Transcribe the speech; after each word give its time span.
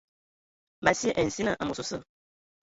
Ma 0.83 0.91
sye 0.99 1.11
a 1.19 1.21
nsina 1.27 1.51
amos 1.61 1.79
osə. 1.83 1.97